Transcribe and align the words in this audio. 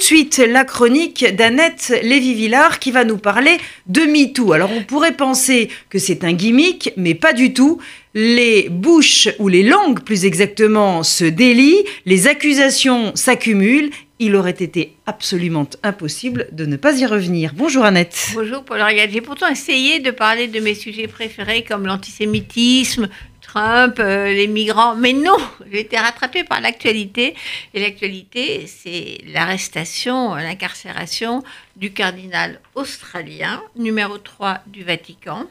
de 0.00 0.04
suite 0.04 0.38
la 0.38 0.64
chronique 0.64 1.26
d'Annette 1.36 1.92
Lévy-Villard 2.02 2.78
qui 2.78 2.90
va 2.90 3.04
nous 3.04 3.18
parler 3.18 3.58
de 3.86 4.00
MeToo. 4.00 4.54
Alors 4.54 4.70
on 4.72 4.82
pourrait 4.82 5.12
penser 5.14 5.68
que 5.90 5.98
c'est 5.98 6.24
un 6.24 6.32
gimmick, 6.32 6.94
mais 6.96 7.14
pas 7.14 7.34
du 7.34 7.52
tout. 7.52 7.78
Les 8.14 8.68
bouches, 8.70 9.28
ou 9.38 9.48
les 9.48 9.62
langues 9.62 10.00
plus 10.00 10.24
exactement, 10.24 11.02
se 11.02 11.26
délient, 11.26 11.84
les 12.06 12.28
accusations 12.28 13.12
s'accumulent. 13.14 13.90
Il 14.18 14.36
aurait 14.36 14.50
été 14.52 14.94
absolument 15.04 15.68
impossible 15.82 16.48
de 16.52 16.64
ne 16.64 16.76
pas 16.76 16.98
y 16.98 17.04
revenir. 17.04 17.52
Bonjour 17.54 17.84
Annette. 17.84 18.30
Bonjour 18.34 18.64
Paul 18.64 18.80
Regal. 18.80 19.10
J'ai 19.12 19.20
pourtant 19.20 19.48
essayé 19.48 19.98
de 20.00 20.10
parler 20.10 20.46
de 20.48 20.60
mes 20.60 20.74
sujets 20.74 21.08
préférés 21.08 21.62
comme 21.62 21.86
l'antisémitisme, 21.86 23.08
Trump, 23.50 23.98
euh, 23.98 24.32
les 24.32 24.46
migrants. 24.46 24.94
Mais 24.94 25.12
non, 25.12 25.36
j'ai 25.70 25.80
été 25.80 25.98
rattrapée 25.98 26.44
par 26.44 26.60
l'actualité. 26.60 27.34
Et 27.74 27.80
l'actualité, 27.80 28.68
c'est 28.68 29.18
l'arrestation, 29.26 30.36
l'incarcération 30.36 31.42
du 31.74 31.92
cardinal 31.92 32.60
australien, 32.76 33.60
numéro 33.74 34.18
3 34.18 34.60
du 34.68 34.84
Vatican, 34.84 35.46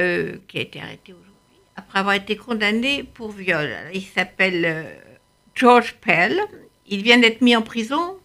euh, 0.00 0.38
qui 0.48 0.58
a 0.58 0.62
été 0.62 0.80
arrêté 0.80 1.12
aujourd'hui, 1.12 1.60
après 1.76 2.00
avoir 2.00 2.14
été 2.16 2.36
condamné 2.36 3.04
pour 3.04 3.30
viol. 3.30 3.70
Il 3.94 4.02
s'appelle 4.02 4.64
euh, 4.64 4.82
George 5.54 5.94
Pell. 6.00 6.36
Il 6.88 7.04
vient 7.04 7.18
d'être 7.18 7.42
mis 7.42 7.54
en 7.54 7.62
prison 7.62 8.18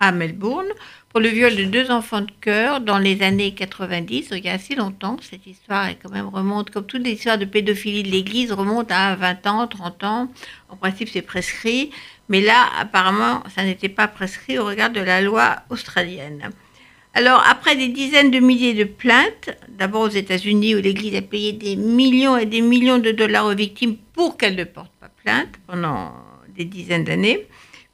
à 0.00 0.12
Melbourne 0.12 0.68
pour 1.08 1.20
le 1.20 1.28
viol 1.28 1.56
de 1.56 1.64
deux 1.64 1.90
enfants 1.90 2.20
de 2.20 2.30
cœur 2.40 2.80
dans 2.80 2.98
les 2.98 3.22
années 3.22 3.54
90. 3.54 4.28
il 4.32 4.44
y 4.44 4.48
a 4.48 4.52
assez 4.52 4.74
longtemps, 4.74 5.16
cette 5.20 5.46
histoire 5.46 5.88
est 5.88 5.96
quand 6.02 6.10
même 6.10 6.28
remonte, 6.28 6.70
comme 6.70 6.86
toutes 6.86 7.02
les 7.02 7.12
histoires 7.12 7.38
de 7.38 7.44
pédophilie 7.44 8.02
de 8.02 8.10
l'Église, 8.10 8.52
remonte 8.52 8.92
à 8.92 9.16
20 9.16 9.46
ans, 9.46 9.66
30 9.66 10.04
ans. 10.04 10.28
En 10.68 10.76
principe, 10.76 11.08
c'est 11.08 11.22
prescrit. 11.22 11.90
Mais 12.28 12.40
là, 12.40 12.66
apparemment, 12.78 13.42
ça 13.54 13.64
n'était 13.64 13.88
pas 13.88 14.06
prescrit 14.06 14.58
au 14.58 14.66
regard 14.66 14.90
de 14.90 15.00
la 15.00 15.22
loi 15.22 15.56
australienne. 15.70 16.50
Alors, 17.14 17.42
après 17.48 17.74
des 17.74 17.88
dizaines 17.88 18.30
de 18.30 18.38
milliers 18.38 18.74
de 18.74 18.84
plaintes, 18.84 19.50
d'abord 19.68 20.02
aux 20.02 20.08
États-Unis 20.08 20.76
où 20.76 20.78
l'Église 20.78 21.16
a 21.16 21.22
payé 21.22 21.52
des 21.52 21.74
millions 21.74 22.36
et 22.36 22.46
des 22.46 22.60
millions 22.60 22.98
de 22.98 23.10
dollars 23.10 23.46
aux 23.46 23.54
victimes 23.54 23.96
pour 24.12 24.36
qu'elles 24.36 24.56
ne 24.56 24.64
portent 24.64 24.92
pas 25.00 25.10
plainte 25.24 25.54
pendant 25.66 26.12
des 26.54 26.64
dizaines 26.64 27.04
d'années, 27.04 27.46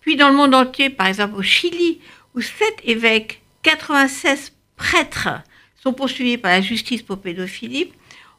puis 0.05 0.17
dans 0.17 0.29
le 0.29 0.37
monde 0.37 0.55
entier, 0.55 0.91
par 0.91 1.07
exemple 1.07 1.37
au 1.37 1.43
Chili, 1.43 1.99
où 2.35 2.43
sept 2.43 2.77
évêques, 2.85 3.41
96 3.63 4.53
prêtres 4.77 5.31
sont 5.83 5.95
poursuivis 5.95 6.37
par 6.37 6.51
la 6.51 6.61
justice 6.61 7.01
pour 7.01 7.17
pédophilie. 7.17 7.91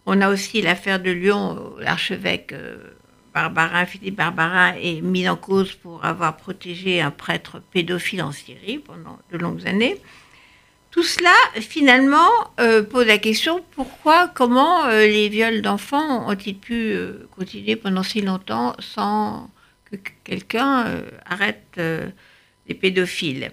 On 0.06 0.22
a 0.22 0.30
aussi 0.30 0.62
l'affaire 0.62 1.00
de 1.00 1.10
Lyon, 1.10 1.74
l'archevêque 1.80 2.54
euh, 2.54 2.78
Barbarin, 3.34 3.88
Philippe 3.88 4.16
Barbarin, 4.16 4.76
est 4.76 5.02
mis 5.02 5.28
en 5.28 5.36
cause 5.36 5.74
pour 5.74 6.06
avoir 6.06 6.38
protégé 6.38 7.02
un 7.02 7.10
prêtre 7.10 7.64
pédophile 7.72 8.22
en 8.22 8.32
Syrie 8.32 8.78
pendant 8.78 9.18
de 9.32 9.38
longues 9.40 9.66
années. 9.66 10.00
Tout 10.92 11.02
cela, 11.02 11.34
finalement, 11.62 12.30
euh, 12.60 12.84
pose 12.84 13.08
la 13.08 13.18
question 13.18 13.66
pourquoi, 13.72 14.28
comment 14.28 14.86
euh, 14.86 15.08
les 15.08 15.30
viols 15.30 15.64
d'enfants 15.64 16.30
ont-ils 16.30 16.60
pu 16.60 16.96
continuer 17.36 17.76
pendant 17.76 18.04
si 18.04 18.22
longtemps 18.22 18.76
sans 18.78 19.50
que 19.92 19.98
quelqu'un 20.24 21.04
arrête 21.26 21.80
les 22.68 22.74
pédophiles 22.74 23.52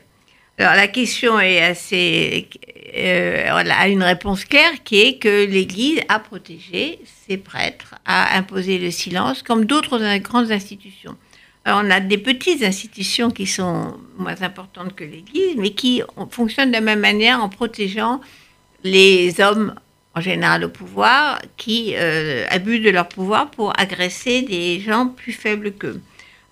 alors 0.58 0.74
la 0.74 0.86
question 0.86 1.40
est 1.40 1.62
assez, 1.62 2.48
euh, 2.94 3.46
a 3.48 3.88
une 3.88 4.02
réponse 4.02 4.44
claire 4.44 4.82
qui 4.84 5.00
est 5.00 5.18
que 5.18 5.46
l'Église 5.46 6.00
a 6.08 6.18
protégé 6.18 7.00
ses 7.26 7.38
prêtres, 7.38 7.94
a 8.04 8.36
imposé 8.36 8.78
le 8.78 8.90
silence, 8.90 9.42
comme 9.42 9.64
d'autres 9.64 10.18
grandes 10.18 10.52
institutions. 10.52 11.16
Alors 11.64 11.80
on 11.84 11.90
a 11.90 12.00
des 12.00 12.18
petites 12.18 12.62
institutions 12.62 13.30
qui 13.30 13.46
sont 13.46 13.96
moins 14.18 14.40
importantes 14.42 14.94
que 14.94 15.04
l'Église, 15.04 15.56
mais 15.56 15.70
qui 15.70 16.02
fonctionnent 16.30 16.68
de 16.68 16.74
la 16.74 16.80
même 16.80 17.00
manière 17.00 17.42
en 17.42 17.48
protégeant 17.48 18.20
les 18.84 19.40
hommes 19.40 19.74
en 20.14 20.20
général 20.20 20.64
au 20.64 20.68
pouvoir 20.68 21.40
qui 21.56 21.94
euh, 21.96 22.44
abusent 22.50 22.84
de 22.84 22.90
leur 22.90 23.08
pouvoir 23.08 23.50
pour 23.50 23.72
agresser 23.80 24.42
des 24.42 24.80
gens 24.80 25.06
plus 25.06 25.32
faibles 25.32 25.72
qu'eux. 25.72 26.00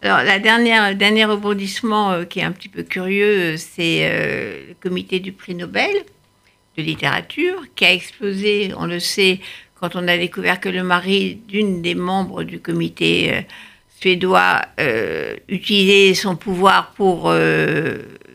Alors, 0.02 0.22
la 0.22 0.38
dernière, 0.38 0.96
dernier 0.96 1.26
rebondissement 1.26 2.12
euh, 2.12 2.24
qui 2.24 2.40
est 2.40 2.42
un 2.42 2.52
petit 2.52 2.70
peu 2.70 2.82
curieux, 2.82 3.58
c'est 3.58 4.08
euh, 4.10 4.68
le 4.68 4.74
comité 4.80 5.20
du 5.20 5.32
prix 5.32 5.54
Nobel 5.54 5.94
de 6.78 6.82
littérature 6.82 7.62
qui 7.76 7.84
a 7.84 7.92
explosé, 7.92 8.72
on 8.78 8.86
le 8.86 8.98
sait, 8.98 9.40
quand 9.78 9.96
on 9.96 10.08
a 10.08 10.16
découvert 10.16 10.58
que 10.58 10.70
le 10.70 10.82
mari 10.82 11.42
d'une 11.46 11.82
des 11.82 11.94
membres 11.94 12.44
du 12.44 12.60
comité 12.60 13.34
euh, 13.34 13.40
suédois 14.00 14.62
utilisait 15.48 16.14
son 16.14 16.34
pouvoir 16.34 16.92
pour 16.92 17.30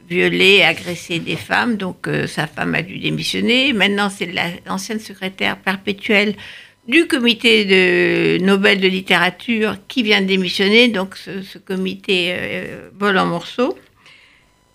violer, 0.08 0.62
agresser 0.62 1.18
des 1.18 1.36
femmes. 1.36 1.78
Donc, 1.78 2.08
sa 2.28 2.46
femme 2.46 2.76
a 2.76 2.84
dû 2.84 3.00
démissionner. 3.00 3.74
Maintenant, 3.74 4.12
c'est 4.12 4.32
l'ancienne 4.68 5.00
secrétaire 5.00 5.58
perpétuelle 5.58 6.36
du 6.88 7.08
comité 7.08 7.66
de 7.66 8.44
Nobel 8.44 8.80
de 8.80 8.88
littérature 8.88 9.78
qui 9.88 10.04
vient 10.04 10.22
de 10.22 10.28
démissionner, 10.28 10.88
donc 10.88 11.16
ce, 11.18 11.58
comité 11.58 12.30
euh, 12.32 12.90
vole 12.98 13.18
en 13.18 13.26
morceaux. 13.26 13.78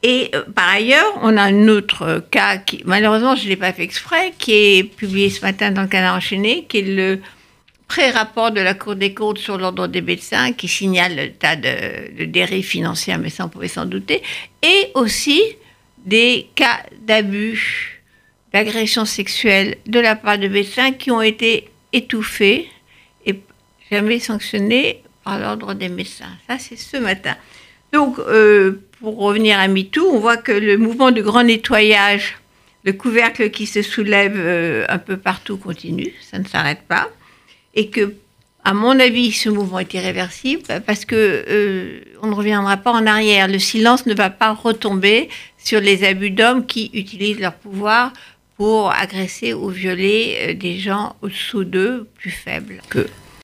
Et 0.03 0.31
euh, 0.34 0.43
par 0.54 0.69
ailleurs, 0.69 1.19
on 1.22 1.37
a 1.37 1.43
un 1.43 1.69
autre 1.69 2.25
cas 2.31 2.56
qui, 2.56 2.82
malheureusement, 2.84 3.37
je 3.37 3.44
ne 3.44 3.50
l'ai 3.50 3.56
pas 3.56 3.72
fait 3.72 3.82
exprès, 3.82 4.32
qui 4.38 4.53
est 4.53 4.84
publié 4.84 5.31
ce 5.31 5.43
matin 5.43 5.71
dans 5.71 5.82
le 5.82 5.88
Canard 5.88 6.16
enchaîné, 6.16 6.65
qui 6.69 6.78
est 6.78 6.82
le 6.82 7.21
pré-rapport 7.87 8.50
de 8.50 8.60
la 8.60 8.75
Cour 8.75 8.97
des 8.97 9.15
comptes 9.15 9.38
sur 9.38 9.59
l'ordre 9.59 9.87
des 9.87 10.00
médecins, 10.00 10.53
qui 10.53 10.69
signale 10.69 11.16
le 11.16 11.31
tas 11.32 11.56
de, 11.56 12.16
de 12.19 12.25
dérives 12.25 12.65
financières, 12.66 13.19
mais 13.19 13.31
ça 13.31 13.44
on 13.44 13.48
pouvait 13.48 13.69
s'en 13.69 13.84
douter, 13.84 14.22
et 14.62 14.91
aussi 14.94 15.42
des 16.06 16.48
cas 16.54 16.81
d'abus, 17.03 18.00
d'agression 18.53 19.04
sexuelle 19.04 19.77
de 19.87 20.00
la 20.00 20.16
part 20.16 20.38
de 20.38 20.48
médecins 20.48 20.92
qui 20.92 21.10
ont 21.10 21.22
été 21.22 21.69
étouffé 21.93 22.69
et 23.27 23.41
jamais 23.91 24.19
sanctionné 24.19 25.03
par 25.25 25.39
l'ordre 25.39 25.75
des 25.75 25.89
médecins. 25.89 26.33
Ça, 26.49 26.59
c'est 26.59 26.77
ce 26.77 26.97
matin. 26.97 27.37
Donc, 27.93 28.19
euh, 28.19 28.81
pour 29.01 29.19
revenir 29.19 29.59
à 29.59 29.69
MeToo, 29.69 30.06
on 30.09 30.19
voit 30.19 30.37
que 30.37 30.53
le 30.53 30.77
mouvement 30.77 31.11
de 31.11 31.23
grand 31.23 31.43
nettoyage, 31.43 32.39
le 32.84 32.93
couvercle 32.93 33.51
qui 33.51 33.67
se 33.67 33.83
soulève 33.83 34.37
euh, 34.37 34.84
un 34.89 34.99
peu 34.99 35.17
partout 35.17 35.56
continue, 35.56 36.12
ça 36.21 36.39
ne 36.39 36.47
s'arrête 36.47 36.83
pas, 36.89 37.09
et 37.75 37.89
que, 37.89 38.15
à 38.65 38.75
mon 38.75 38.99
avis, 38.99 39.33
ce 39.33 39.49
mouvement 39.49 39.78
est 39.78 39.93
irréversible 39.95 40.62
parce 40.87 41.05
que 41.05 41.17
euh, 41.17 42.01
on 42.22 42.28
ne 42.28 42.34
reviendra 42.34 42.77
pas 42.77 42.93
en 42.93 43.07
arrière. 43.07 43.49
Le 43.49 43.59
silence 43.59 44.07
ne 44.07 44.15
va 44.15 44.28
pas 44.28 44.53
retomber 44.53 45.28
sur 45.57 45.81
les 45.81 46.05
abus 46.05 46.31
d'hommes 46.31 46.67
qui 46.67 46.91
utilisent 46.93 47.41
leur 47.41 47.55
pouvoir 47.55 48.12
pour 48.60 48.93
agresser 48.93 49.54
ou 49.54 49.71
violer 49.71 50.37
euh, 50.50 50.54
des 50.54 50.78
gens 50.78 51.16
au-dessous 51.22 51.65
d'eux, 51.65 52.06
plus 52.19 52.31
faibles 52.31 52.82
qu'eux. 52.91 53.09